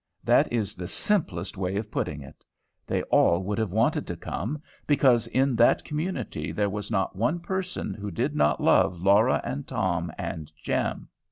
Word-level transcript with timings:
That 0.23 0.51
is 0.51 0.75
the 0.75 0.87
simplest 0.87 1.57
way 1.57 1.75
of 1.77 1.91
putting 1.91 2.23
it. 2.23 2.43
They 2.87 3.03
all 3.13 3.43
would 3.43 3.59
have 3.59 3.69
wanted 3.69 4.07
to 4.07 4.17
come, 4.17 4.59
because 4.87 5.27
in 5.27 5.55
that 5.57 5.83
community 5.83 6.51
there 6.51 6.71
was 6.71 6.89
not 6.89 7.15
one 7.15 7.39
person 7.39 7.93
who 7.93 8.09
did 8.09 8.35
not 8.35 8.59
love 8.59 8.99
Laura 8.99 9.39
and 9.43 9.67
Tom 9.67 10.11
and 10.17 10.51
Jem. 10.63 11.07